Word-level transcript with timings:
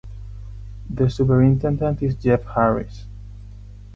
The 0.89 1.11
superintendent 1.11 2.01
is 2.01 2.15
Jeff 2.15 2.43
Harris. 2.43 3.05